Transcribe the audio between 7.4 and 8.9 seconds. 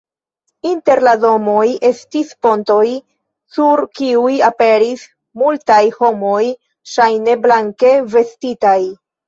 blanke vestitaj.